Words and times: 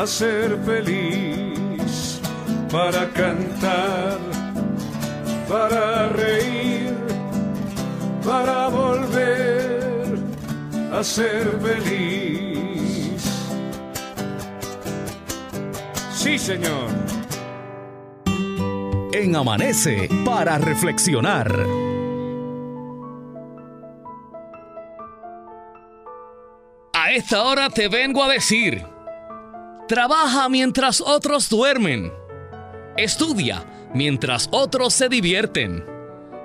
a 0.00 0.06
ser 0.06 0.56
feliz, 0.64 2.20
para 2.70 3.06
cantar, 3.10 4.18
para 5.46 6.08
reír 6.08 6.94
para 8.24 8.68
volver 8.68 10.18
a 10.92 11.02
ser 11.02 11.58
feliz. 11.60 13.22
Sí, 16.12 16.38
Señor. 16.38 16.88
En 19.12 19.36
Amanece 19.36 20.08
para 20.24 20.56
reflexionar. 20.58 21.50
A 26.92 27.12
esta 27.12 27.42
hora 27.42 27.68
te 27.68 27.88
vengo 27.88 28.22
a 28.22 28.28
decir 28.28 28.99
Trabaja 29.90 30.48
mientras 30.48 31.00
otros 31.00 31.48
duermen. 31.48 32.12
Estudia 32.96 33.88
mientras 33.92 34.48
otros 34.52 34.94
se 34.94 35.08
divierten. 35.08 35.84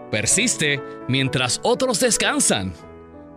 Persiste 0.10 0.82
mientras 1.08 1.60
otros 1.62 2.00
descansan. 2.00 2.74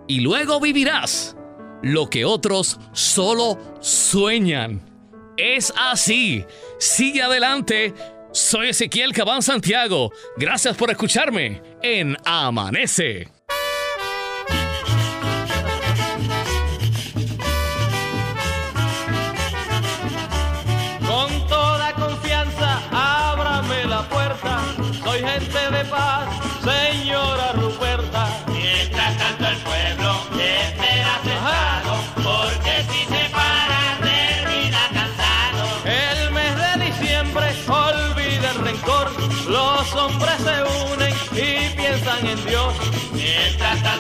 Y 0.07 0.21
luego 0.21 0.61
vivirás 0.61 1.37
lo 1.83 2.09
que 2.09 2.25
otros 2.25 2.81
solo 2.93 3.59
sueñan. 3.81 4.81
Es 5.37 5.75
así. 5.77 6.43
Sigue 6.79 7.21
adelante. 7.21 7.93
Soy 8.33 8.71
Ezequiel 8.71 9.13
Cabán 9.13 9.43
Santiago. 9.43 10.11
Gracias 10.39 10.75
por 10.75 10.91
escucharme 10.91 11.61
en 11.83 12.17
Amanece. 12.25 13.29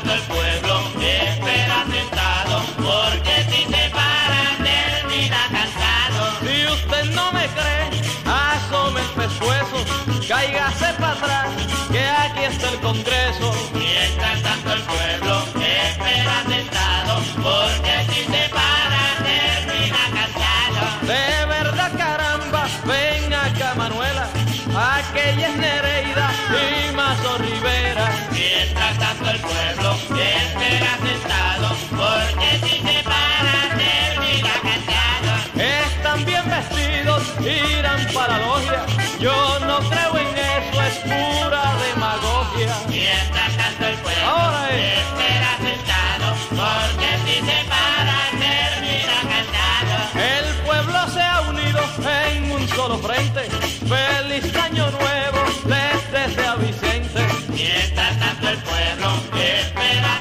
El 0.04 0.20
pueblo 0.22 0.80
espera 1.00 1.84
sentado, 1.90 2.62
porque 2.76 3.44
si 3.50 3.62
se 3.64 3.90
para 3.90 4.42
termina 4.62 5.40
cansado. 5.50 6.20
Si 6.40 6.66
usted 6.66 7.04
no 7.14 7.32
me 7.32 7.46
cree, 7.48 7.90
asome 8.24 9.00
el 9.00 9.08
pescuezo, 9.08 9.78
cáigase 10.28 10.92
para 10.98 11.12
atrás, 11.12 11.50
que 11.90 12.00
aquí 12.00 12.44
está 12.44 12.70
el 12.70 12.80
Congreso. 12.80 13.87
Yo 39.20 39.58
no 39.60 39.78
creo 39.90 40.16
en 40.16 40.36
eso, 40.38 40.82
es 40.82 40.98
pura 40.98 41.74
demagogia. 41.86 42.76
Mientras 42.88 43.56
tanto 43.56 43.86
el 43.86 43.96
pueblo 43.96 44.26
Ahora 44.26 44.70
es. 44.70 44.98
espera 44.98 45.52
sentado, 45.58 46.26
porque 46.50 47.08
si 47.24 47.34
se 47.40 47.58
para 47.68 48.18
termina 48.38 49.18
cansado. 49.32 49.96
El 50.14 50.46
pueblo 50.66 51.08
se 51.12 51.20
ha 51.20 51.40
unido 51.42 51.80
en 52.22 52.52
un 52.52 52.68
solo 52.68 52.98
frente. 52.98 53.42
Feliz 53.88 54.54
año 54.56 54.90
nuevo, 54.90 55.40
les 55.66 56.12
desea 56.12 56.54
Vicente. 56.56 57.26
Mientras 57.48 58.18
tanto 58.20 58.48
el 58.48 58.58
pueblo 58.58 59.08
espera 59.34 60.20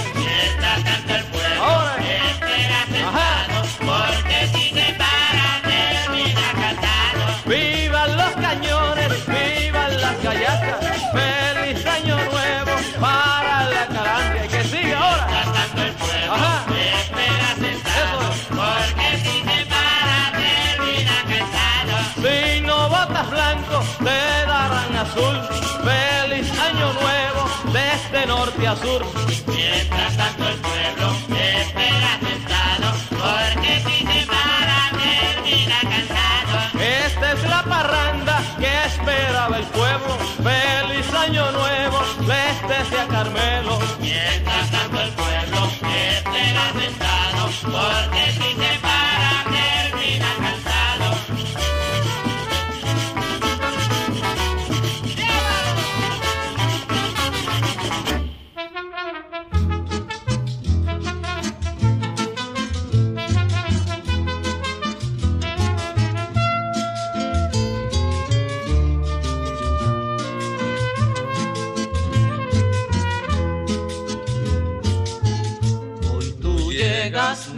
Mientras 28.61 30.17
tanto 30.17 30.47
el 30.47 30.55
pueblo 30.59 31.11
espera 31.35 32.19
sentado, 32.21 32.93
porque 33.09 33.81
si 33.87 34.05
se 34.05 34.27
para 34.27 34.91
termina 35.01 35.79
cansado. 35.81 36.79
Esta 36.79 37.31
es 37.31 37.43
la 37.49 37.63
parranda 37.63 38.39
que 38.59 38.85
esperaba 38.85 39.57
el 39.57 39.65
pueblo. 39.65 40.15
¡Feliz 40.43 41.11
año 41.11 41.51
nuevo 41.53 42.03
les 42.27 42.61
desea 42.69 43.07
Carmelo! 43.07 43.79
Mientras 43.99 44.69
tanto 44.69 45.01
el 45.01 45.09
pueblo 45.09 45.67
espera 45.81 46.65
sentado, 46.79 47.49
porque 47.63 48.31
si 48.33 48.49
se 48.61 48.79
para 48.79 49.00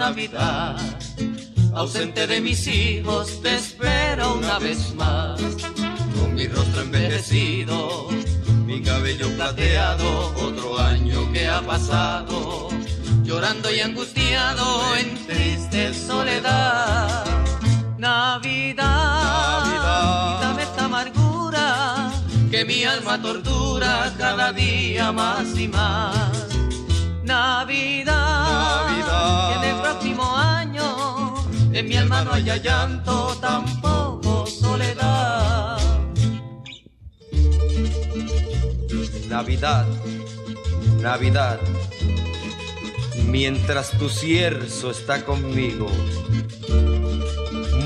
Navidad, 0.05 0.75
ausente 1.73 2.27
de 2.27 2.41
mis 2.41 2.67
hijos, 2.67 3.41
te 3.41 3.55
espero 3.55 4.33
una 4.33 4.59
vez 4.59 4.93
más. 4.95 5.39
Con 6.19 6.35
mi 6.35 6.45
rostro 6.45 6.81
envejecido, 6.81 8.09
mi 8.65 8.81
cabello 8.81 9.29
plateado, 9.37 10.33
otro 10.45 10.77
año 10.77 11.31
que 11.31 11.47
ha 11.47 11.61
pasado, 11.61 12.67
llorando 13.23 13.73
y 13.73 13.79
angustiado 13.79 14.65
en 14.97 15.25
triste 15.25 15.93
soledad. 15.93 17.23
Navidad, 17.97 19.63
quítame 19.63 20.63
esta 20.63 20.83
amargura 20.83 22.11
que 22.51 22.65
mi 22.65 22.83
alma 22.83 23.21
tortura 23.21 24.13
cada 24.17 24.51
día 24.51 25.13
más 25.13 25.57
y 25.57 25.69
más. 25.69 26.52
Navidad, 27.23 28.87
en 29.55 29.63
el 29.69 29.81
próximo 29.81 30.35
año 30.35 30.53
en 31.73 31.87
mi 31.87 31.95
alma 31.95 32.23
no 32.23 32.33
haya 32.33 32.57
llanto, 32.57 33.35
tampoco 33.41 34.45
soledad. 34.45 35.79
Navidad, 39.27 39.87
Navidad, 41.01 41.59
mientras 43.25 43.89
tu 43.97 44.07
cierzo 44.07 44.91
está 44.91 45.25
conmigo, 45.25 45.87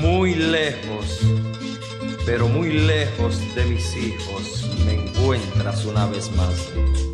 muy 0.02 0.34
lejos, 0.34 1.20
pero 2.26 2.48
muy 2.48 2.70
lejos 2.70 3.38
de 3.54 3.64
mis 3.64 3.96
hijos, 3.96 4.68
me 4.84 4.94
encuentras 4.94 5.86
una 5.86 6.04
vez 6.06 6.30
más. 6.32 7.07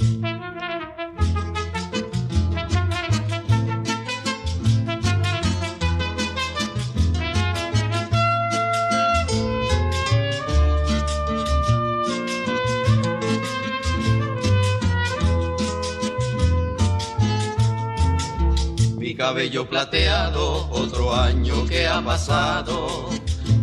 Cabello 19.35 19.69
plateado, 19.69 20.71
otro 20.71 21.13
año 21.13 21.67
que 21.67 21.89
ha 21.89 22.01
pasado, 22.01 23.11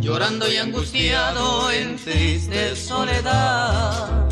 llorando 0.00 0.46
y 0.52 0.58
angustiado 0.58 1.70
en 1.70 1.96
triste 1.96 2.76
soledad. 2.76 4.28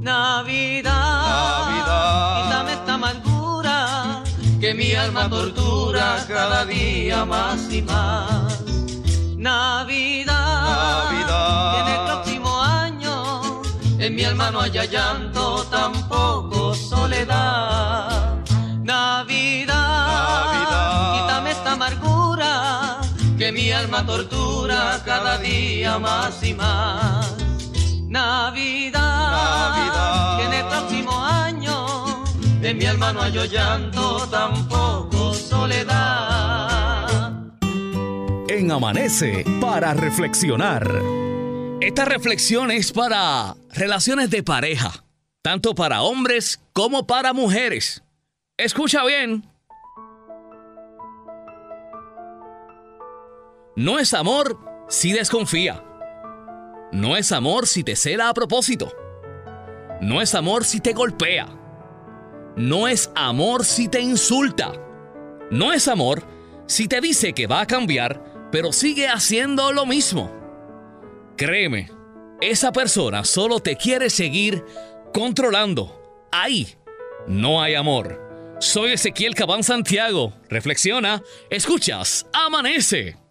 Navidad, 0.00 0.92
Navidad. 1.28 2.42
quítame 2.42 2.72
esta 2.72 2.94
amargura 2.94 4.24
que 4.58 4.72
mi 4.72 4.94
alma 4.94 5.28
tortura 5.28 6.24
cada 6.26 6.64
día 6.64 7.26
más 7.26 7.70
y 7.70 7.82
más. 7.82 8.62
Navidad, 9.36 11.10
en 11.80 11.86
el 11.86 12.00
próximo 12.06 12.62
año 12.62 13.62
en 13.98 14.14
mi 14.14 14.24
alma 14.24 14.50
no 14.50 14.62
haya 14.62 14.86
llanto, 14.86 15.64
tampoco 15.64 16.72
soledad. 16.74 18.07
Alma 23.78 24.04
tortura 24.04 25.00
cada 25.04 25.38
día 25.38 25.98
más 25.98 26.42
y 26.42 26.52
más. 26.54 27.36
Navidad, 28.08 29.30
Navidad. 29.30 30.38
que 30.38 30.44
en 30.46 30.52
el 30.52 30.66
próximo 30.66 31.24
año 31.24 32.24
en 32.62 32.78
mi 32.78 32.86
alma 32.86 33.12
no 33.12 33.22
haya 33.22 33.46
llanto, 33.46 34.26
tampoco 34.30 35.32
soledad. 35.32 37.08
En 38.48 38.72
Amanece 38.72 39.44
para 39.60 39.94
reflexionar. 39.94 41.00
Esta 41.80 42.04
reflexión 42.04 42.72
es 42.72 42.90
para 42.90 43.54
relaciones 43.72 44.30
de 44.30 44.42
pareja, 44.42 45.04
tanto 45.42 45.76
para 45.76 46.02
hombres 46.02 46.58
como 46.72 47.06
para 47.06 47.32
mujeres. 47.32 48.02
Escucha 48.56 49.04
bien. 49.04 49.44
No 53.78 54.00
es 54.00 54.12
amor 54.12 54.58
si 54.88 55.12
desconfía. 55.12 55.84
No 56.90 57.16
es 57.16 57.30
amor 57.30 57.68
si 57.68 57.84
te 57.84 57.94
cela 57.94 58.28
a 58.28 58.34
propósito. 58.34 58.92
No 60.00 60.20
es 60.20 60.34
amor 60.34 60.64
si 60.64 60.80
te 60.80 60.94
golpea. 60.94 61.46
No 62.56 62.88
es 62.88 63.08
amor 63.14 63.64
si 63.64 63.86
te 63.86 64.00
insulta. 64.00 64.72
No 65.52 65.72
es 65.72 65.86
amor 65.86 66.24
si 66.66 66.88
te 66.88 67.00
dice 67.00 67.34
que 67.34 67.46
va 67.46 67.60
a 67.60 67.66
cambiar, 67.68 68.48
pero 68.50 68.72
sigue 68.72 69.06
haciendo 69.06 69.70
lo 69.70 69.86
mismo. 69.86 70.28
Créeme, 71.36 71.88
esa 72.40 72.72
persona 72.72 73.22
solo 73.22 73.60
te 73.60 73.76
quiere 73.76 74.10
seguir 74.10 74.64
controlando. 75.14 76.26
Ahí 76.32 76.66
no 77.28 77.62
hay 77.62 77.76
amor. 77.76 78.56
Soy 78.58 78.94
Ezequiel 78.94 79.36
Cabán 79.36 79.62
Santiago. 79.62 80.32
Reflexiona, 80.48 81.22
escuchas, 81.48 82.26
amanece. 82.32 83.27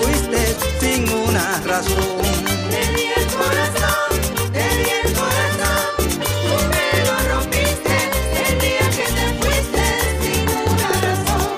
Fuiste 0.00 0.56
sin 0.80 1.08
una 1.08 1.60
razón. 1.66 2.22
Te 2.70 2.80
di 2.94 3.06
el 3.16 3.26
corazón, 3.38 4.10
te 4.52 4.66
di 4.78 4.90
el 5.02 5.12
corazón, 5.12 5.92
tú 6.44 6.54
me 6.72 6.86
lo 7.06 7.16
rompiste 7.32 7.96
el 8.46 8.54
día 8.60 8.86
que 8.96 9.06
te 9.16 9.26
fuiste 9.40 9.84
sin 10.22 10.44
una 10.72 10.90
razón, 11.06 11.56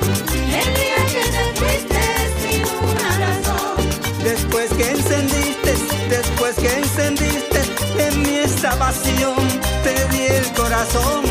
el 0.63 0.71
día 0.81 1.01
que 1.13 1.25
te 1.35 1.45
fuiste 1.59 2.03
sin 2.41 2.63
una 2.91 3.09
razón. 3.25 3.77
Después 4.23 4.69
que 4.75 4.91
encendiste, 4.91 5.75
después 6.09 6.55
que 6.57 6.71
encendiste 6.79 7.61
en 7.99 8.23
mí 8.23 8.39
esa 8.39 8.79
pasión, 8.79 9.37
te 9.83 9.95
di 10.11 10.27
el 10.27 10.47
corazón, 10.53 11.23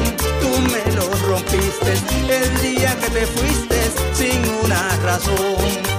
tú 0.41 0.50
me 0.72 0.84
lo 0.96 1.08
rompiste 1.28 1.94
el 2.30 2.62
día 2.62 2.96
que 3.00 3.10
te 3.10 3.26
fuiste 3.28 3.76
sin 4.13 4.41
una 4.63 4.98
razón. 5.04 5.94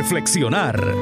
reflexionar. 0.00 0.94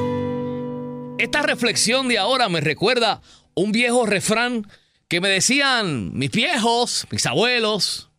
Esta 1.19 1.41
reflexión 1.41 2.09
de 2.09 2.17
ahora 2.17 2.49
me 2.49 2.59
recuerda 2.59 3.21
un 3.53 3.71
viejo 3.71 4.05
refrán 4.05 4.67
que 5.07 5.21
me 5.21 5.29
decían 5.29 6.11
mis 6.17 6.31
viejos, 6.31 7.07
mis 7.09 7.25
abuelos, 7.25 8.09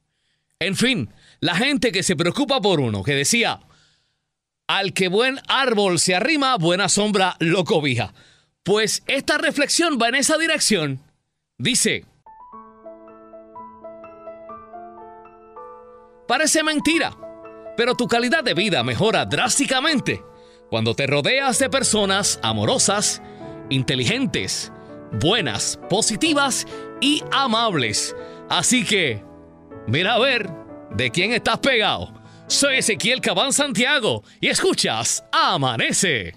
en 0.58 0.76
fin, 0.76 1.10
la 1.40 1.54
gente 1.54 1.92
que 1.92 2.02
se 2.02 2.16
preocupa 2.16 2.62
por 2.62 2.80
uno, 2.80 3.02
que 3.02 3.14
decía, 3.14 3.60
al 4.68 4.94
que 4.94 5.08
buen 5.08 5.38
árbol 5.48 5.98
se 5.98 6.14
arrima, 6.14 6.56
buena 6.56 6.88
sombra 6.88 7.36
lo 7.40 7.64
cobija. 7.64 8.14
Pues 8.62 9.02
esta 9.06 9.36
reflexión 9.36 9.98
va 10.00 10.08
en 10.08 10.14
esa 10.14 10.38
dirección. 10.38 11.02
Dice, 11.58 12.06
parece 16.26 16.62
mentira, 16.62 17.14
pero 17.76 17.94
tu 17.96 18.08
calidad 18.08 18.42
de 18.42 18.54
vida 18.54 18.82
mejora 18.82 19.26
drásticamente 19.26 20.22
cuando 20.70 20.94
te 20.94 21.08
rodeas 21.08 21.58
de 21.58 21.68
personas 21.68 22.38
amorosas, 22.44 23.20
inteligentes, 23.70 24.72
buenas, 25.20 25.80
positivas 25.90 26.64
y 27.00 27.24
amables. 27.32 28.14
Así 28.48 28.84
que, 28.84 29.24
mira 29.88 30.14
a 30.14 30.20
ver 30.20 30.48
de 30.92 31.10
quién 31.10 31.32
estás 31.32 31.58
pegado. 31.58 32.14
Soy 32.46 32.76
Ezequiel 32.76 33.20
Cabán 33.20 33.52
Santiago 33.52 34.22
y 34.40 34.46
escuchas 34.46 35.24
Amanece. 35.32 36.34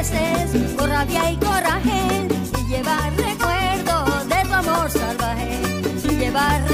veces 0.00 0.72
con 0.78 0.88
rabia 0.88 1.30
y 1.30 1.36
coraje 1.36 2.26
y 2.58 2.68
llevar 2.70 3.12
recuerdos 3.16 4.28
de 4.28 4.42
tu 4.44 4.54
amor 4.54 4.90
salvaje 4.90 5.60
y 6.04 6.16
llevar 6.16 6.66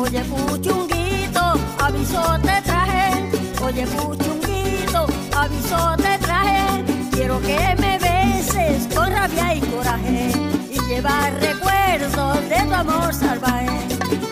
Oye, 0.00 0.22
cuchunguito, 0.22 1.60
aviso 1.78 2.22
te 2.40 2.62
traje. 2.62 3.30
Oye, 3.62 3.84
cuchunguito, 3.84 5.06
aviso 5.36 5.94
te 5.98 6.18
traje. 6.18 6.84
Quiero 7.10 7.38
que 7.42 7.76
me 7.78 7.98
beses 7.98 8.88
con 8.94 9.12
rabia 9.12 9.56
y 9.56 9.60
coraje. 9.60 10.32
Y 10.70 10.80
llevar 10.88 11.34
recuerdos 11.34 12.48
de 12.48 12.66
tu 12.66 12.74
amor 12.74 13.12
salvaje. 13.12 14.29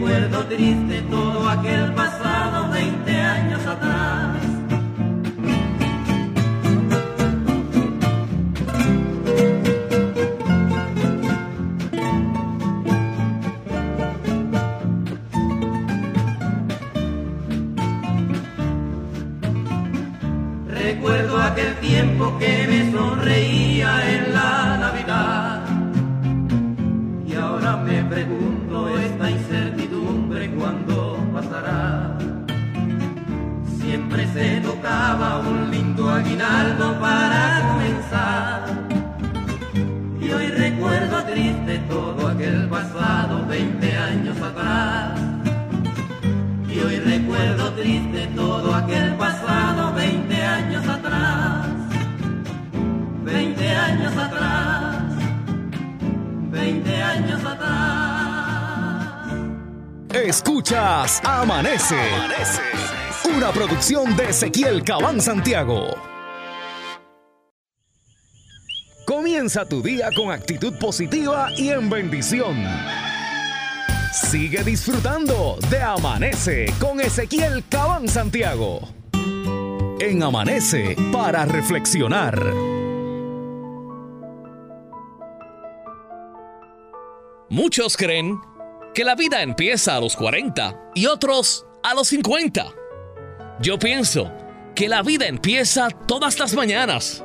Recuerdo 0.00 0.46
triste 0.46 1.02
todo 1.10 1.46
aquel 1.46 1.92
pasado 1.92 2.09
Una 63.36 63.50
producción 63.50 64.16
de 64.16 64.30
Ezequiel 64.30 64.84
Cabán 64.84 65.20
Santiago. 65.20 65.88
Comienza 69.04 69.64
tu 69.64 69.82
día 69.82 70.10
con 70.14 70.30
actitud 70.30 70.78
positiva 70.78 71.48
y 71.56 71.70
en 71.70 71.90
bendición. 71.90 72.64
Sigue 74.12 74.62
disfrutando 74.62 75.58
de 75.68 75.82
Amanece 75.82 76.72
con 76.78 77.00
Ezequiel 77.00 77.64
Cabán 77.68 78.06
Santiago. 78.06 78.80
En 79.98 80.22
Amanece 80.22 80.94
para 81.12 81.44
reflexionar. 81.44 82.40
Muchos 87.48 87.96
creen 87.96 88.40
que 88.94 89.02
la 89.02 89.16
vida 89.16 89.42
empieza 89.42 89.96
a 89.96 90.00
los 90.00 90.14
40 90.14 90.92
y 90.94 91.06
otros 91.06 91.66
a 91.82 91.94
los 91.94 92.08
50. 92.08 92.74
Yo 93.60 93.78
pienso 93.78 94.32
que 94.74 94.88
la 94.88 95.02
vida 95.02 95.26
empieza 95.26 95.88
todas 95.90 96.38
las 96.38 96.54
mañanas. 96.54 97.24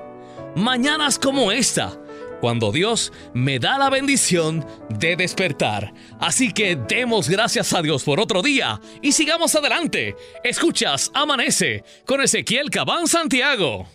Mañanas 0.56 1.20
como 1.20 1.52
esta, 1.52 1.98
cuando 2.42 2.72
Dios 2.72 3.12
me 3.34 3.60
da 3.60 3.78
la 3.78 3.90
bendición 3.90 4.66
de 4.90 5.16
despertar. 5.16 5.94
Así 6.20 6.52
que 6.52 6.76
demos 6.76 7.30
gracias 7.30 7.74
a 7.74 7.82
Dios 7.82 8.04
por 8.04 8.20
otro 8.20 8.42
día 8.42 8.80
y 9.02 9.12
sigamos 9.12 9.56
adelante. 9.56 10.16
Escuchas 10.44 11.12
Amanece 11.14 11.84
con 12.06 12.22
Ezequiel 12.22 12.70
Cabán 12.70 13.08
Santiago. 13.08 13.88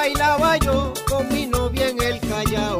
Bailaba 0.00 0.56
yo 0.56 0.94
con 1.10 1.28
mi 1.28 1.44
novia 1.46 1.88
en 1.88 2.00
el 2.00 2.20
Callao. 2.20 2.78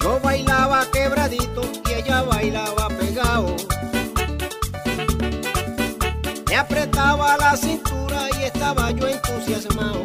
Yo 0.00 0.20
bailaba 0.20 0.86
quebradito 0.90 1.60
y 1.86 1.92
ella 1.92 2.22
bailaba 2.22 2.88
pegado. 2.88 3.54
Le 6.48 6.56
apretaba 6.56 7.36
la 7.36 7.54
cintura 7.58 8.20
y 8.38 8.44
estaba 8.44 8.90
yo 8.92 9.06
entusiasmado. 9.06 10.02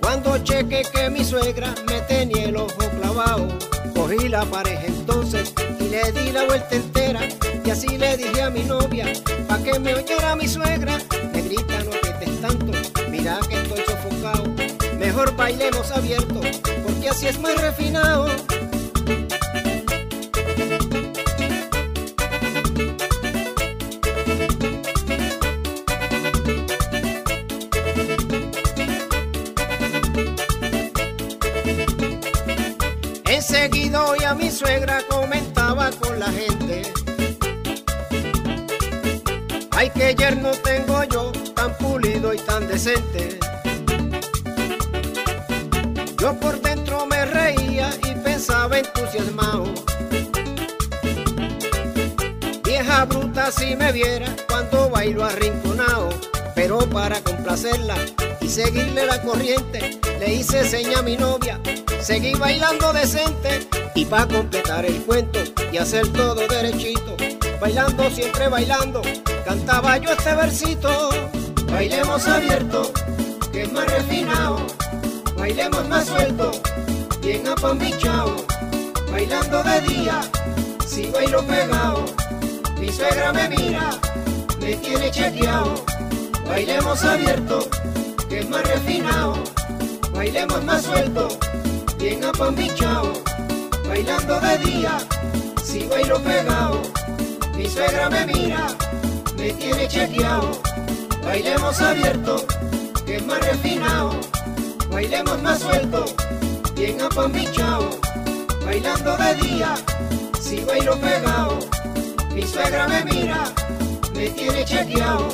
Cuando 0.00 0.38
cheque 0.44 0.82
que 0.94 1.10
mi 1.10 1.24
suegra 1.24 1.74
me 1.88 2.02
tenía 2.02 2.44
el 2.50 2.56
ojo 2.56 2.84
clavado, 3.00 3.48
cogí 3.96 4.28
la 4.28 4.44
pareja 4.44 4.86
entonces 4.86 5.52
le 5.92 6.10
di 6.12 6.32
la 6.32 6.44
vuelta 6.46 6.74
entera. 6.74 7.20
Y 7.64 7.70
así 7.70 7.98
le 7.98 8.16
dije 8.16 8.40
a 8.40 8.48
mi 8.48 8.62
novia, 8.62 9.12
pa' 9.46 9.58
que 9.58 9.78
me 9.78 9.94
oyera 9.94 10.34
mi 10.34 10.48
suegra. 10.48 10.96
Negrita, 11.34 11.84
no 11.84 11.90
quites 12.02 12.40
tanto, 12.40 12.72
mira 13.10 13.38
que 13.48 13.56
estoy 13.60 13.84
sofocado. 13.84 14.44
Mejor 14.98 15.36
bailemos 15.36 15.90
abierto, 15.90 16.40
porque 16.82 17.10
así 17.10 17.26
es 17.26 17.38
más 17.38 17.60
refinado. 17.60 18.26
Enseguida 33.26 34.04
hoy 34.06 34.24
a 34.24 34.34
mi 34.34 34.50
suegra 34.50 35.01
Yerno 40.22 40.52
tengo 40.52 41.02
yo, 41.02 41.32
tan 41.52 41.76
pulido 41.78 42.32
y 42.32 42.38
tan 42.38 42.68
decente. 42.68 43.40
Yo 46.16 46.38
por 46.38 46.60
dentro 46.60 47.06
me 47.06 47.24
reía 47.24 47.90
y 48.08 48.14
pensaba 48.22 48.78
entusiasmado. 48.78 49.64
Vieja 52.62 53.04
bruta 53.06 53.50
si 53.50 53.74
me 53.74 53.90
viera 53.90 54.28
cuando 54.48 54.90
bailo 54.90 55.24
arrinconado. 55.24 56.10
Pero 56.54 56.78
para 56.88 57.20
complacerla 57.20 57.96
y 58.40 58.48
seguirle 58.48 59.06
la 59.06 59.20
corriente, 59.22 59.98
le 60.20 60.34
hice 60.34 60.64
seña 60.64 61.00
a 61.00 61.02
mi 61.02 61.16
novia. 61.16 61.58
Seguí 62.00 62.34
bailando 62.34 62.92
decente 62.92 63.66
y 63.96 64.04
para 64.04 64.28
completar 64.28 64.84
el 64.84 65.02
cuento 65.02 65.40
y 65.72 65.78
hacer 65.78 66.06
todo 66.12 66.46
derechito. 66.46 67.16
Bailando, 67.62 68.10
siempre 68.10 68.48
bailando, 68.48 69.02
cantaba 69.44 69.96
yo 69.96 70.10
este 70.10 70.34
versito. 70.34 71.10
Bailemos 71.70 72.26
abierto, 72.26 72.92
que 73.52 73.62
es 73.62 73.72
más 73.72 73.86
refinado. 73.86 74.66
Bailemos 75.36 75.88
más 75.88 76.08
suelto, 76.08 76.50
bien 77.20 77.46
apambichao. 77.46 78.34
Bailando 79.12 79.62
de 79.62 79.80
día, 79.82 80.20
si 80.84 81.06
bailo 81.06 81.46
pegado. 81.46 82.04
Mi 82.80 82.90
suegra 82.90 83.32
me 83.32 83.48
mira, 83.50 83.90
me 84.58 84.74
tiene 84.74 85.12
chequeado. 85.12 85.84
Bailemos 86.44 87.04
abierto, 87.04 87.68
que 88.28 88.40
es 88.40 88.48
más 88.48 88.66
refinado. 88.66 89.34
Bailemos 90.12 90.64
más 90.64 90.82
suelto, 90.82 91.28
bien 91.96 92.24
apambichao. 92.24 93.12
Bailando 93.86 94.40
de 94.40 94.58
día, 94.58 94.98
si 95.62 95.86
bailo 95.86 96.20
pegado. 96.24 96.82
Mi 97.62 97.68
suegra 97.68 98.10
me 98.10 98.26
mira, 98.26 98.66
me 99.36 99.52
tiene 99.52 99.86
chequeado. 99.86 100.50
Bailemos 101.22 101.80
abierto, 101.80 102.44
que 103.06 103.18
es 103.18 103.24
más 103.24 103.38
refinado. 103.38 104.18
Bailemos 104.90 105.40
más 105.42 105.60
suelto, 105.60 106.04
bien 106.74 107.00
apambichao. 107.00 107.88
Bailando 108.64 109.16
de 109.16 109.34
día, 109.36 109.76
si 110.40 110.64
bailo 110.64 110.98
pegado. 110.98 111.60
Mi 112.34 112.42
suegra 112.42 112.88
me 112.88 113.04
mira, 113.04 113.44
me 114.12 114.28
tiene 114.30 114.64
chequeado. 114.64 115.28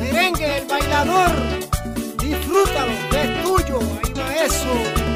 Oye, 0.00 0.56
el 0.56 0.66
bailador, 0.66 1.32
disfrútalo, 2.18 2.92
es 3.12 3.42
tuyo, 3.44 3.78
ahí 4.02 4.12
va 4.14 4.34
eso. 4.42 5.13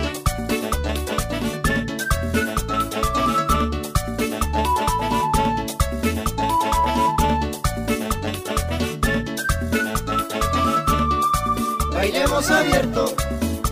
Bailemos 12.39 12.67
abierto, 12.67 13.15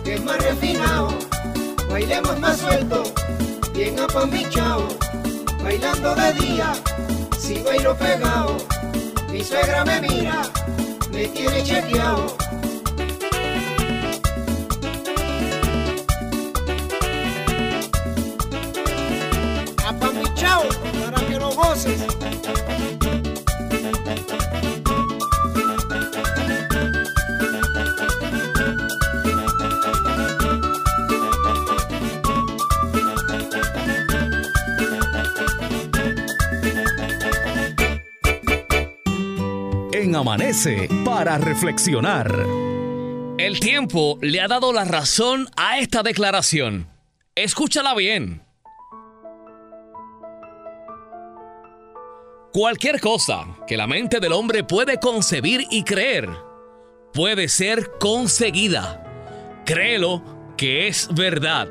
es 0.03 0.23
más 0.25 0.43
refinado. 0.43 1.07
Bailemos 1.89 2.37
más 2.37 2.57
suelto, 2.57 3.01
bien 3.73 3.97
apambichao. 3.97 4.89
Bailando 5.63 6.13
de 6.15 6.33
día, 6.33 6.73
si 7.39 7.59
bailo 7.63 7.95
pegado. 7.95 8.57
Mi 9.31 9.41
suegra 9.41 9.85
me 9.85 10.01
mira, 10.01 10.41
me 11.11 11.29
tiene 11.29 11.63
chequeado. 11.63 12.35
Apambichao, 19.87 20.63
para 21.05 21.25
que 21.25 21.39
lo 21.39 21.51
goces. 21.51 22.26
Amanece 40.17 40.89
para 41.05 41.37
reflexionar. 41.37 42.35
El 43.37 43.59
tiempo 43.59 44.17
le 44.19 44.41
ha 44.41 44.47
dado 44.47 44.73
la 44.73 44.83
razón 44.83 45.47
a 45.55 45.77
esta 45.77 46.01
declaración. 46.01 46.87
Escúchala 47.35 47.93
bien. 47.93 48.41
Cualquier 52.51 52.99
cosa 52.99 53.45
que 53.67 53.77
la 53.77 53.85
mente 53.85 54.19
del 54.19 54.33
hombre 54.33 54.63
puede 54.63 54.99
concebir 54.99 55.67
y 55.69 55.83
creer 55.83 56.29
puede 57.13 57.47
ser 57.47 57.91
conseguida. 57.99 59.03
Créelo 59.65 60.23
que 60.57 60.87
es 60.87 61.09
verdad. 61.13 61.67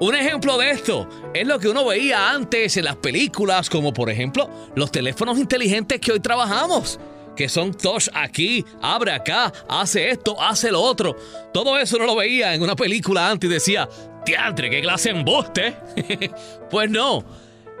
Un 0.00 0.14
ejemplo 0.14 0.58
de 0.58 0.70
esto 0.70 1.08
es 1.32 1.46
lo 1.46 1.58
que 1.58 1.68
uno 1.68 1.86
veía 1.86 2.30
antes 2.30 2.76
en 2.76 2.84
las 2.84 2.96
películas, 2.96 3.70
como 3.70 3.94
por 3.94 4.10
ejemplo 4.10 4.50
los 4.74 4.92
teléfonos 4.92 5.38
inteligentes 5.38 6.00
que 6.00 6.12
hoy 6.12 6.20
trabajamos, 6.20 6.98
que 7.36 7.48
son 7.48 7.72
touch 7.74 8.08
aquí, 8.12 8.64
abre 8.82 9.12
acá, 9.12 9.52
hace 9.68 10.10
esto, 10.10 10.40
hace 10.40 10.70
lo 10.70 10.80
otro. 10.80 11.16
Todo 11.52 11.78
eso 11.78 11.98
no 11.98 12.06
lo 12.06 12.16
veía 12.16 12.54
en 12.54 12.62
una 12.62 12.76
película 12.76 13.30
antes 13.30 13.50
y 13.50 13.52
decía, 13.52 13.88
diantre, 14.24 14.70
qué 14.70 14.80
clase 14.80 15.10
embuste. 15.10 15.76
pues 16.70 16.90
no. 16.90 17.24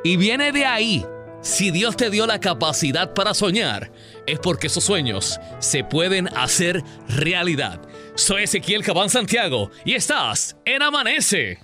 Y 0.04 0.16
viene 0.16 0.52
de 0.52 0.64
ahí. 0.64 1.04
Si 1.42 1.70
Dios 1.70 1.96
te 1.96 2.10
dio 2.10 2.26
la 2.26 2.38
capacidad 2.38 3.14
para 3.14 3.32
soñar, 3.32 3.90
es 4.26 4.38
porque 4.38 4.66
esos 4.66 4.84
sueños 4.84 5.40
se 5.58 5.84
pueden 5.84 6.28
hacer 6.36 6.82
realidad. 7.08 7.80
Soy 8.14 8.42
Ezequiel 8.42 8.84
Cabán 8.84 9.08
Santiago 9.08 9.70
y 9.84 9.94
estás 9.94 10.56
en 10.66 10.82
Amanece. 10.82 11.58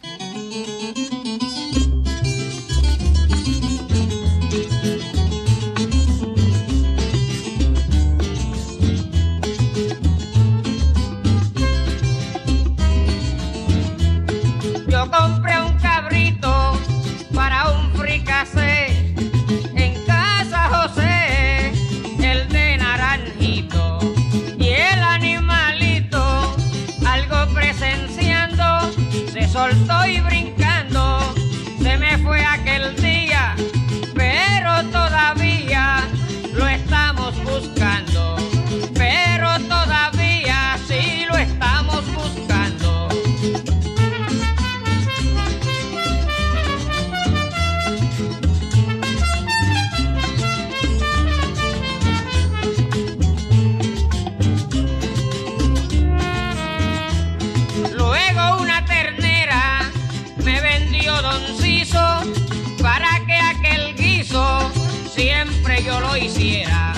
Hiciera. 66.18 66.95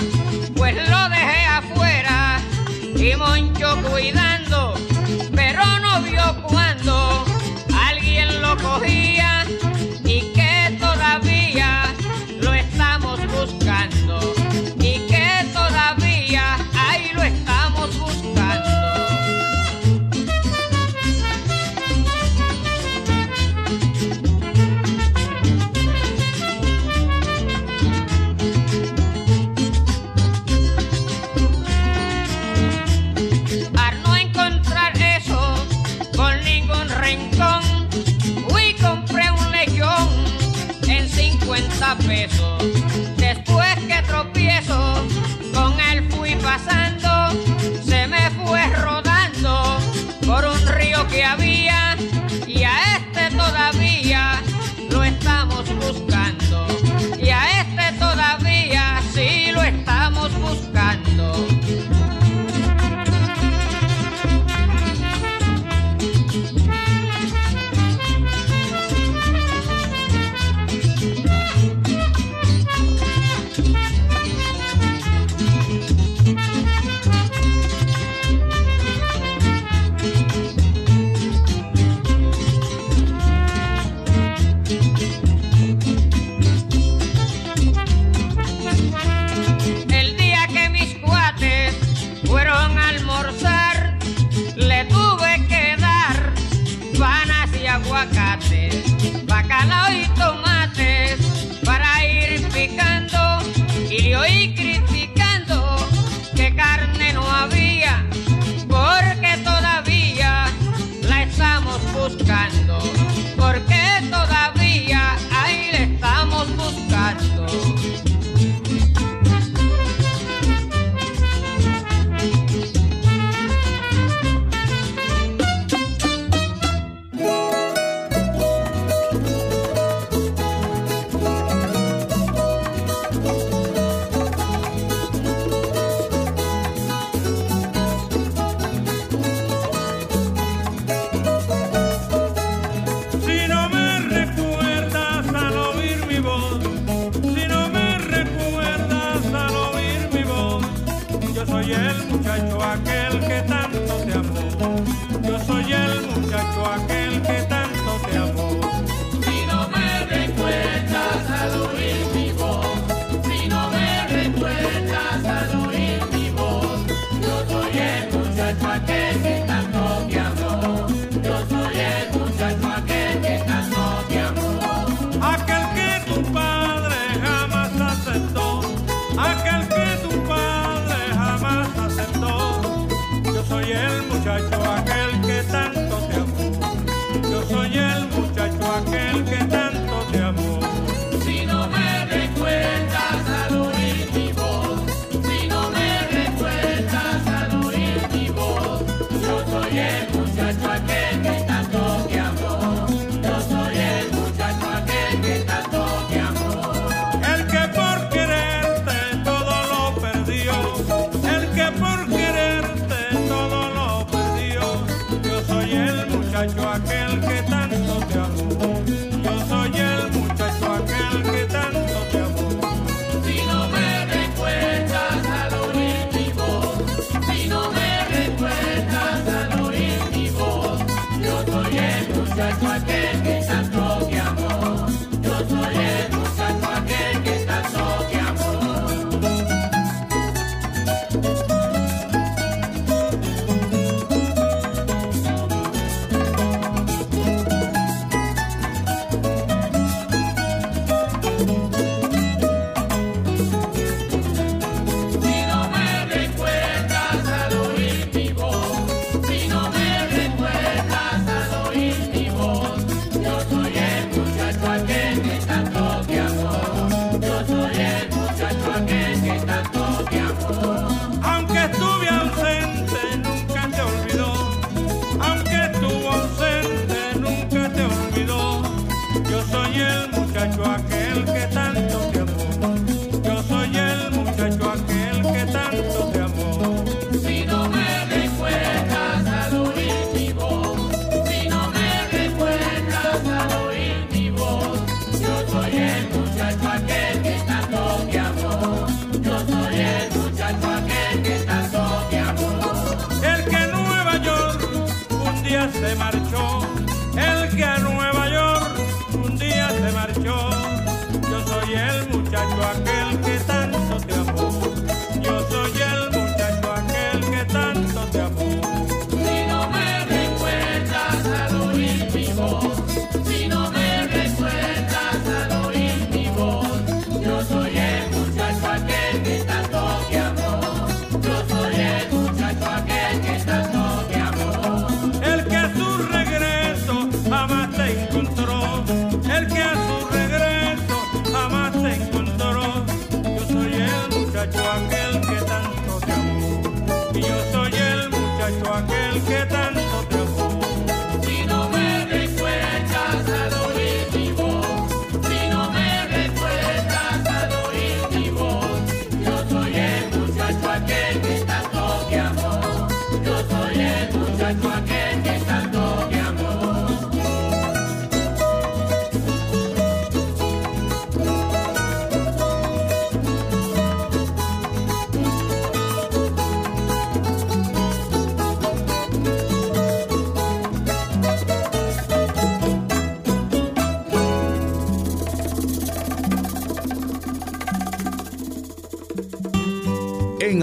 people 322.07 322.78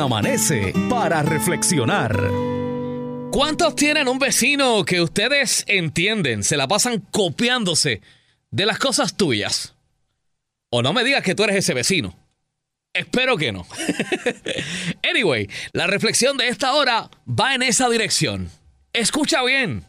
amanece 0.06 0.72
para 0.88 1.20
reflexionar. 1.22 2.16
¿Cuántos 3.32 3.74
tienen 3.74 4.06
un 4.06 4.20
vecino 4.20 4.84
que 4.84 5.00
ustedes 5.00 5.64
entienden, 5.66 6.44
se 6.44 6.56
la 6.56 6.68
pasan 6.68 7.00
copiándose 7.10 8.00
de 8.52 8.66
las 8.66 8.78
cosas 8.78 9.16
tuyas? 9.16 9.74
O 10.70 10.80
no 10.80 10.92
me 10.92 11.02
digas 11.02 11.24
que 11.24 11.34
tú 11.34 11.42
eres 11.42 11.56
ese 11.56 11.74
vecino. 11.74 12.16
Espero 12.94 13.36
que 13.36 13.50
no. 13.50 13.66
anyway, 15.10 15.50
la 15.72 15.88
reflexión 15.88 16.36
de 16.36 16.48
esta 16.48 16.72
hora 16.74 17.10
va 17.28 17.56
en 17.56 17.62
esa 17.62 17.88
dirección. 17.88 18.48
Escucha 18.92 19.42
bien. 19.42 19.84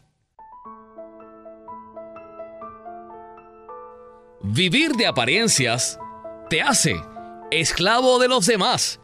Vivir 4.42 4.92
de 4.92 5.06
apariencias 5.06 5.98
te 6.50 6.60
hace 6.60 6.96
esclavo 7.52 8.18
de 8.18 8.28
los 8.28 8.46
demás 8.46 9.00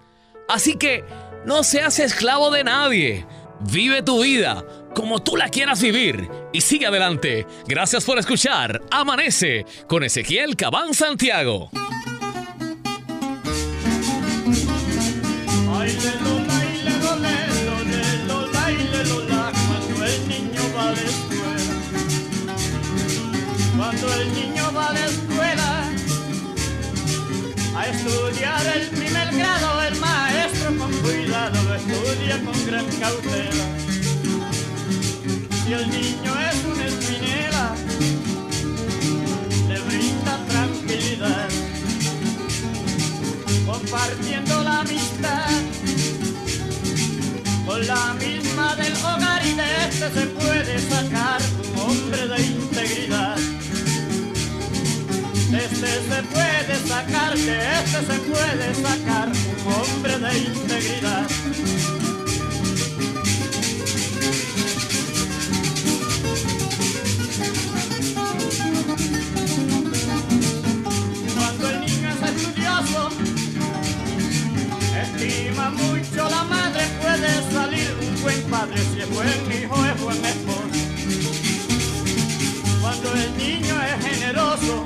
Así 0.49 0.77
que 0.77 1.05
no 1.47 1.63
seas 1.63 1.99
esclavo 1.99 2.51
de 2.51 2.65
nadie. 2.65 3.27
Vive 3.61 4.03
tu 4.03 4.23
vida 4.23 4.65
como 4.95 5.23
tú 5.23 5.37
la 5.37 5.49
quieras 5.49 5.83
vivir 5.83 6.29
y 6.53 6.61
sigue 6.61 6.87
adelante. 6.87 7.47
Gracias 7.67 8.05
por 8.05 8.19
escuchar. 8.19 8.81
Amanece 8.91 9.67
con 9.89 10.05
Ezequiel 10.05 10.57
Cabán 10.57 10.95
Santiago. 10.95 11.71
Cuando 23.77 24.15
el 24.15 24.34
estudia 31.87 32.41
con 32.45 32.67
gran 32.67 32.87
cautela. 32.99 33.67
Si 35.65 35.73
el 35.73 35.91
niño 35.91 36.33
es 36.51 36.65
una 36.65 36.87
espinela, 36.87 37.75
le 39.69 39.81
brinda 39.81 40.39
tranquilidad, 40.49 41.49
compartiendo 43.67 44.63
la 44.63 44.81
amistad 44.81 45.51
con 47.67 47.87
la 47.87 48.15
misma 48.15 48.77
del 48.77 48.95
hogar 48.97 49.47
y 49.47 49.55
de 49.55 49.89
este 49.89 50.11
se 50.11 50.27
puede 50.27 50.79
sacar 50.79 51.41
un 51.63 51.81
hombre 51.81 52.29
de 52.29 52.43
integridad. 52.43 53.34
Este 55.55 55.87
se 55.87 56.23
puede 56.35 56.89
sacar, 56.89 57.35
que 57.35 57.57
este 57.79 58.01
se 58.01 58.19
puede 58.29 58.75
sacar, 58.75 59.29
un 59.29 59.73
hombre 59.73 60.19
de 60.19 60.39
integridad. 60.39 61.27
Cuando 71.37 71.71
el 71.71 71.81
niño 71.81 72.09
es 72.11 72.23
estudioso, 72.31 73.11
estima 75.03 75.71
mucho 75.71 76.29
la 76.31 76.45
madre, 76.45 76.83
puede 77.01 77.53
salir 77.53 77.97
un 78.03 78.23
buen 78.23 78.43
padre, 78.51 78.81
si 78.93 79.01
es 79.03 79.11
buen 79.11 79.53
hijo, 79.53 79.85
es 79.85 80.01
buen 80.01 80.25
esposo. 80.25 80.65
Cuando 82.81 83.15
el 83.15 83.37
niño 83.39 83.75
es 83.83 84.05
generoso, 84.05 84.85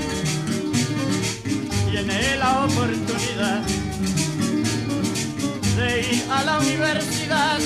tiene 2.05 2.37
la 2.37 2.65
oportunidad 2.65 3.61
de 5.77 6.01
ir 6.01 6.25
a 6.31 6.45
la 6.45 6.59
universidad 6.61 7.59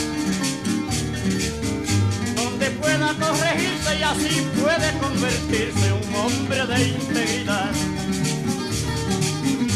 donde 2.34 2.70
pueda 2.70 3.14
corregirse 3.20 3.98
y 3.98 4.02
así 4.02 4.46
puede 4.58 4.98
convertirse 5.00 5.92
un 5.92 6.14
hombre 6.14 6.66
de 6.66 6.88
integridad. 6.88 7.70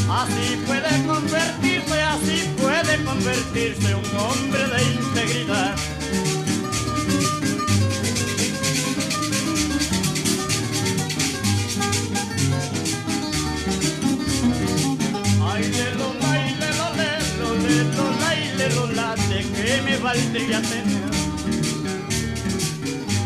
Así 0.08 0.56
puede 0.66 1.06
convertirse, 1.06 2.02
así 2.02 2.50
puede 2.56 3.04
convertirse 3.04 3.94
un 3.94 4.16
hombre 4.16 4.68
de 4.68 4.82
integridad. 4.94 5.95
Me 19.86 19.96
valdría 19.98 20.60
tener, 20.62 21.10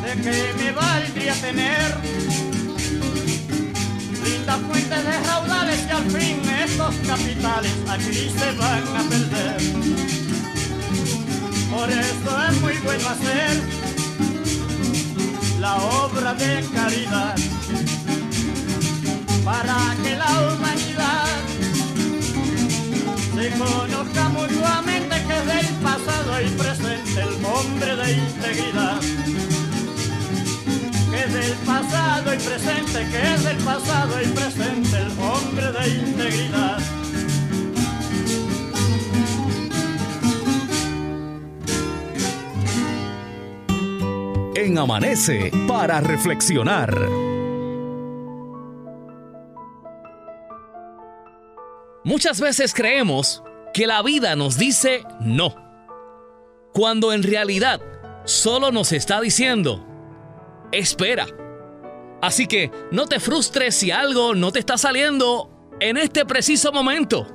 de 0.05 0.13
qué 0.23 0.55
me 0.63 0.73
valdría 0.73 1.35
tener 1.41 1.97
lindas 4.25 4.61
fuentes 4.69 5.05
de 5.07 5.21
raudales 5.27 5.81
y 5.89 5.91
al 5.91 6.11
fin 6.11 6.37
estos 6.63 6.95
capitales 7.07 7.73
aquí 7.89 8.31
se 8.39 8.53
van 8.59 8.85
a 9.01 9.03
perder. 9.09 9.57
Por 11.75 11.89
eso 11.89 12.31
es 12.49 12.61
muy 12.61 12.77
bueno 12.85 13.09
hacer 13.09 13.63
la 15.61 15.77
obra 15.77 16.35
de 16.35 16.63
caridad 16.75 17.37
para 19.47 19.97
que 20.03 20.15
la 20.15 20.31
humanidad 20.53 21.27
se 23.35 23.51
conozca 23.53 24.29
mutuamente 24.29 25.17
que 25.27 25.41
del 25.53 25.67
pasado 25.77 26.20
y 26.43 26.51
presente 26.51 27.20
el 27.20 27.45
hombre 27.45 27.97
de 27.97 28.12
integridad 28.12 29.01
que 31.11 31.20
es 31.24 31.32
del 31.32 31.53
pasado 31.66 32.34
y 32.34 32.38
presente, 32.38 33.07
que 33.11 33.34
es 33.34 33.45
del 33.45 33.57
pasado 33.59 34.22
y 34.22 34.26
presente 34.28 34.97
el 34.97 35.11
hombre 35.18 35.72
de 35.72 35.88
integridad. 35.88 36.78
En 44.55 44.78
Amanece 44.78 45.51
para 45.66 46.01
reflexionar. 46.01 46.97
Muchas 52.05 52.41
veces 52.41 52.72
creemos 52.72 53.43
que 53.74 53.86
la 53.86 54.03
vida 54.03 54.36
nos 54.36 54.57
dice 54.59 55.05
no, 55.20 55.70
cuando 56.73 57.12
en 57.12 57.23
realidad 57.23 57.81
solo 58.25 58.71
nos 58.71 58.93
está 58.93 59.21
diciendo, 59.21 59.87
espera. 60.73 61.27
Así 62.23 62.47
que 62.47 62.71
no 62.91 63.07
te 63.07 63.18
frustres 63.18 63.75
si 63.75 63.91
algo 63.91 64.35
no 64.35 64.53
te 64.53 64.59
está 64.59 64.77
saliendo 64.77 65.51
en 65.81 65.97
este 65.97 66.25
preciso 66.27 66.73
momento. 66.73 67.27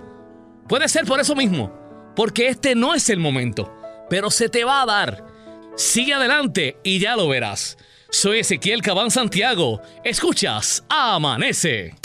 Puede 0.68 0.88
ser 0.88 1.06
por 1.06 1.20
eso 1.20 1.36
mismo, 1.36 1.72
porque 2.16 2.48
este 2.48 2.76
no 2.76 2.94
es 2.94 3.10
el 3.10 3.20
momento, 3.20 3.74
pero 4.10 4.30
se 4.30 4.50
te 4.50 4.64
va 4.64 4.82
a 4.82 4.86
dar. 4.86 5.26
Sigue 5.76 6.14
adelante 6.14 6.78
y 6.84 7.00
ya 7.00 7.16
lo 7.16 7.28
verás. 7.28 7.78
Soy 8.10 8.40
Ezequiel 8.40 8.82
Cabán 8.82 9.12
Santiago. 9.12 9.82
Escuchas 10.04 10.84
Amanece. 10.90 11.96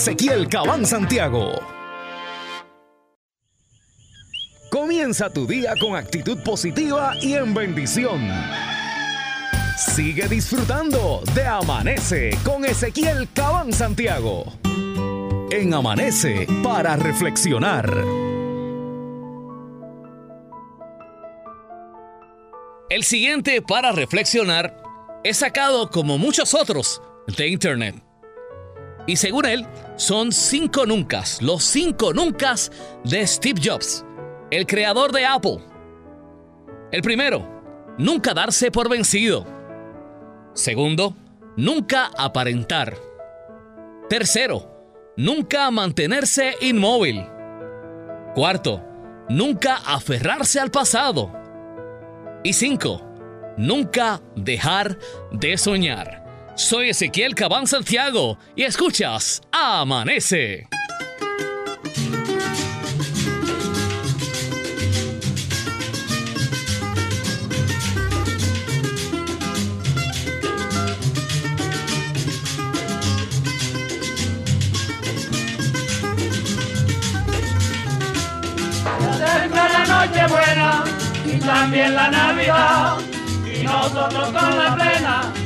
Ezequiel 0.00 0.48
Cabán 0.48 0.86
Santiago. 0.86 1.60
Comienza 4.70 5.30
tu 5.30 5.46
día 5.46 5.74
con 5.78 5.94
actitud 5.94 6.42
positiva 6.42 7.12
y 7.20 7.34
en 7.34 7.52
bendición. 7.52 8.26
Sigue 9.76 10.26
disfrutando 10.26 11.20
de 11.34 11.46
Amanece 11.46 12.30
con 12.42 12.64
Ezequiel 12.64 13.28
Cabán 13.34 13.74
Santiago. 13.74 14.46
En 15.50 15.74
Amanece 15.74 16.46
para 16.62 16.96
reflexionar. 16.96 17.94
El 22.88 23.04
siguiente 23.04 23.60
para 23.60 23.92
reflexionar 23.92 24.82
es 25.24 25.36
sacado 25.36 25.90
como 25.90 26.16
muchos 26.16 26.54
otros 26.54 27.02
de 27.36 27.48
Internet. 27.48 28.02
Y 29.06 29.16
según 29.16 29.44
él, 29.44 29.66
son 30.00 30.32
cinco 30.32 30.86
nuncas, 30.86 31.42
los 31.42 31.62
cinco 31.62 32.14
nuncas 32.14 32.72
de 33.04 33.26
Steve 33.26 33.60
Jobs, 33.62 34.02
el 34.50 34.66
creador 34.66 35.12
de 35.12 35.26
Apple. 35.26 35.58
El 36.90 37.02
primero, 37.02 37.46
nunca 37.98 38.32
darse 38.32 38.70
por 38.70 38.88
vencido. 38.88 39.46
Segundo, 40.54 41.14
nunca 41.58 42.10
aparentar. 42.16 42.96
Tercero, 44.08 45.12
nunca 45.18 45.70
mantenerse 45.70 46.54
inmóvil. 46.62 47.26
Cuarto, 48.34 48.82
nunca 49.28 49.76
aferrarse 49.86 50.60
al 50.60 50.70
pasado. 50.70 51.30
Y 52.42 52.54
cinco, 52.54 53.02
nunca 53.58 54.22
dejar 54.34 54.96
de 55.30 55.58
soñar. 55.58 56.19
Soy 56.60 56.90
Ezequiel 56.90 57.34
Cabán 57.34 57.66
Santiago 57.66 58.38
y 58.54 58.64
escuchas 58.64 59.40
Amanece. 59.50 60.68
Noche 79.88 80.26
buena 80.28 80.84
y 81.24 81.38
también 81.40 81.94
la 81.94 82.10
Navidad. 82.10 82.98
Y 83.44 83.64
nosotros 83.64 84.28
con 84.28 84.58
la 84.58 84.74
plena 84.76 85.39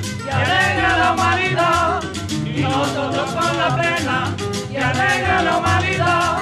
Y 1.04 2.60
nosotros 2.62 3.30
con 3.32 3.58
la 3.58 3.76
plena 3.76 4.34
que 4.70 4.78
alegra 4.78 5.42
la 5.42 5.58
humanidad. 5.58 6.38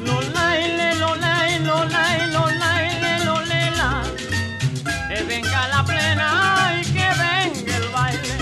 Lolaile, 0.00 0.94
lolai, 0.94 1.58
lolai, 1.64 2.30
lolaile, 2.30 3.24
lolela. 3.24 4.02
Que 5.08 5.22
venga 5.24 5.68
la 5.68 5.84
plena 5.84 6.80
y 6.80 6.84
que 6.84 7.08
venga 7.24 7.76
el 7.76 7.88
baile. 7.88 8.36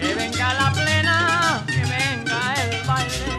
Que 0.00 0.14
venga 0.14 0.54
la 0.54 0.72
plena, 0.72 1.64
que 1.66 1.84
venga 1.84 2.54
el 2.62 2.86
baile. 2.86 3.30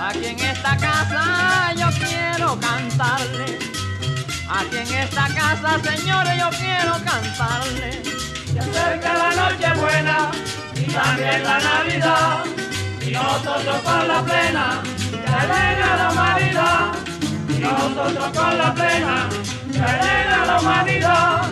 Aquí 0.00 0.26
en 0.26 0.38
esta 0.38 0.76
casa 0.76 1.72
yo 1.74 1.88
quiero 2.06 2.60
cantarle. 2.60 3.58
Aquí 4.48 4.76
en 4.76 4.94
esta 4.94 5.26
casa, 5.34 5.80
señores, 5.82 6.38
yo 6.38 6.50
quiero 6.50 6.92
cantarle. 7.04 8.05
También 11.26 11.44
la 11.44 11.58
Navidad. 11.58 12.44
Y 13.00 13.10
nosotros 13.10 13.82
con 13.82 14.08
la 14.08 14.22
plena 14.22 14.82
que 15.10 15.32
alegra 15.32 15.96
la 15.96 16.10
humanidad. 16.10 16.92
Y 17.48 17.58
nosotros 17.58 18.36
con 18.36 18.58
la 18.58 18.74
plena 18.74 19.28
que 19.72 19.78
alegra 19.78 20.46
la 20.46 20.60
humanidad. 20.60 21.42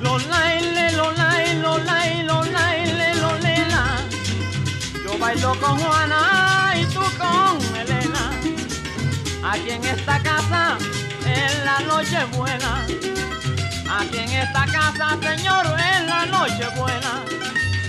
Lolaile, 0.00 0.92
lolai, 0.92 1.58
lolai, 1.60 2.22
lolaile, 2.24 3.14
lolela. 3.14 3.84
Yo 5.04 5.18
bailo 5.18 5.54
con 5.60 5.78
Juana 5.78 6.74
y 6.76 6.84
tú 6.86 7.02
con 7.18 7.76
Elena. 7.76 8.30
Aquí 9.50 9.70
en 9.70 9.84
esta 9.84 10.22
casa 10.22 10.78
es 11.26 11.64
la 11.64 11.80
noche 11.80 12.24
buena. 12.36 12.86
Aquí 13.98 14.18
en 14.18 14.30
esta 14.30 14.64
casa, 14.66 15.16
señor, 15.22 15.66
es 15.78 16.06
la 16.06 16.26
noche 16.26 16.66
buena. 16.76 17.22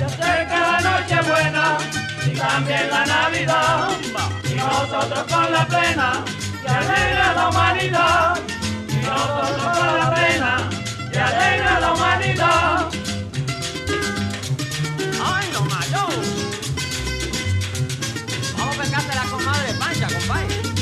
Se 0.03 0.21
acerca 0.21 0.59
la 0.59 0.81
noche 0.81 1.15
buena 1.21 1.77
y 2.25 2.35
también 2.37 2.89
la 2.89 3.05
Navidad. 3.05 3.89
Y 4.43 4.55
nosotros 4.55 5.23
con 5.31 5.51
la 5.51 5.65
plena 5.65 6.25
que 6.61 6.69
alegra 6.69 7.33
la 7.33 7.49
humanidad. 7.49 8.39
Y 8.89 8.95
nosotros 9.05 9.77
con 9.77 9.99
la 9.99 10.13
plena 10.13 10.69
que 11.09 11.19
alegra 11.19 11.79
la 11.79 11.93
humanidad. 11.93 12.89
¡Ay, 15.25 15.49
lo 15.53 15.61
malo! 15.61 16.09
Vamos 18.57 18.75
a 18.75 18.81
pescarse 18.81 19.15
la 19.15 19.23
comadre 19.31 19.73
pancha, 19.79 20.07
compadre. 20.07 20.72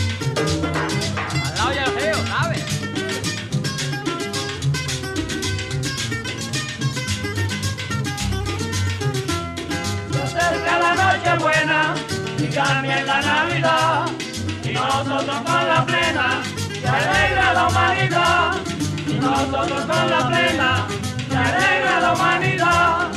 También 12.51 13.05
la 13.05 13.21
Navidad. 13.21 14.05
Y 14.63 14.73
nosotros 14.73 15.41
con 15.45 15.67
la 15.67 15.85
plena 15.85 16.41
que 16.81 16.87
alegra 16.87 17.53
la 17.53 17.67
humanidad. 17.67 18.51
Y 19.07 19.13
nosotros 19.13 19.85
con 19.85 20.09
la 20.09 20.27
plena 20.27 20.87
que 21.29 21.35
alegra 21.35 21.99
la 21.99 22.13
humanidad. 22.13 23.11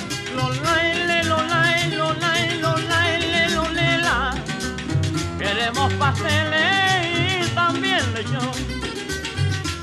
Queremos 5.39 5.93
pasteles 5.95 7.47
y 7.47 7.55
también 7.55 8.01
lechón. 8.15 8.51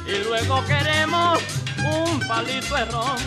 Y 0.08 0.24
luego 0.24 0.64
queremos 0.66 1.40
un 1.78 2.20
palito 2.28 2.76
de 2.76 2.86
ron. 2.86 3.18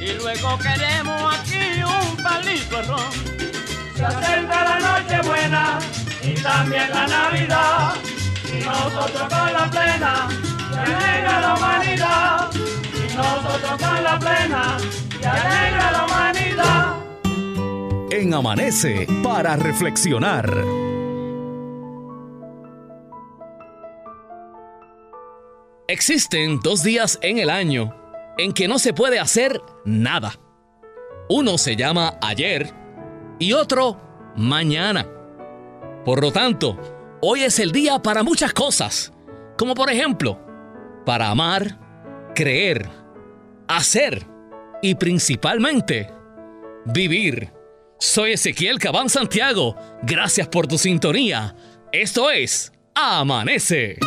Y 0.00 0.12
luego 0.14 0.58
queremos 0.58 1.34
aquí 1.34 1.82
un 1.82 2.16
palito 2.22 2.76
de 2.76 2.82
ron. 2.82 3.41
Se 4.02 4.06
acerca 4.06 4.64
la 4.64 4.80
noche 4.80 5.28
buena 5.28 5.78
y 6.24 6.34
también 6.42 6.90
la 6.90 7.06
Navidad. 7.06 7.94
Y 8.52 8.64
nosotros 8.64 9.28
con 9.28 9.52
la 9.52 9.70
plena 9.70 10.28
que 10.72 10.78
alegra 10.80 11.40
la 11.40 11.54
humanidad. 11.54 12.50
Y 12.52 13.16
nosotros 13.16 13.80
con 13.80 14.02
la 14.02 14.18
plena 14.18 14.76
que 15.20 15.24
alegra 15.24 15.92
la 15.92 16.04
humanidad. 16.04 16.96
En 18.10 18.34
Amanece 18.34 19.06
para 19.22 19.54
reflexionar. 19.54 20.50
Existen 25.86 26.58
dos 26.58 26.82
días 26.82 27.20
en 27.22 27.38
el 27.38 27.50
año 27.50 27.94
en 28.36 28.52
que 28.52 28.66
no 28.66 28.80
se 28.80 28.92
puede 28.92 29.20
hacer 29.20 29.60
nada. 29.84 30.32
Uno 31.28 31.56
se 31.56 31.76
llama 31.76 32.18
ayer 32.20 32.81
y 33.38 33.52
otro 33.52 34.00
mañana. 34.36 35.06
Por 36.04 36.20
lo 36.20 36.32
tanto, 36.32 36.78
hoy 37.20 37.42
es 37.42 37.58
el 37.58 37.72
día 37.72 38.00
para 38.00 38.22
muchas 38.22 38.52
cosas, 38.52 39.12
como 39.56 39.74
por 39.74 39.90
ejemplo, 39.90 40.38
para 41.04 41.28
amar, 41.28 41.78
creer, 42.34 42.88
hacer 43.68 44.26
y 44.82 44.94
principalmente 44.94 46.10
vivir. 46.86 47.52
Soy 47.98 48.32
Ezequiel 48.32 48.78
Cabán 48.78 49.08
Santiago. 49.08 49.76
Gracias 50.02 50.48
por 50.48 50.66
tu 50.66 50.76
sintonía. 50.76 51.54
Esto 51.92 52.30
es 52.30 52.72
Amanece. 52.94 53.98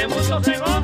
tenemos 0.00 0.30
Obregón. 0.30 0.79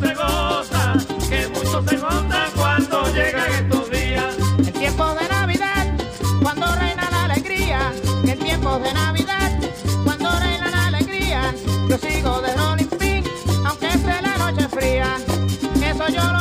Se 0.00 0.14
goza, 0.14 0.94
que 1.28 1.48
mucho 1.48 1.82
se 1.88 1.96
goza 1.96 2.46
cuando 2.56 3.12
llegan 3.12 3.52
estos 3.52 3.90
días. 3.90 4.36
En 4.58 4.72
tiempos 4.72 5.18
de 5.18 5.28
Navidad, 5.28 5.86
cuando 6.42 6.66
reina 6.76 7.08
la 7.10 7.24
alegría, 7.24 7.92
en 8.24 8.38
tiempos 8.38 8.82
de 8.82 8.92
Navidad, 8.92 9.50
cuando 10.04 10.30
reina 10.38 10.70
la 10.70 10.86
alegría, 10.86 11.54
yo 11.88 11.98
sigo 11.98 12.40
de 12.40 12.54
Rolling 12.54 12.98
Pin, 12.98 13.24
aunque 13.66 13.88
esté 13.88 14.22
la 14.22 14.38
noche 14.38 14.68
fría, 14.68 15.16
eso 15.82 16.08
yo 16.08 16.22
lo 16.22 16.38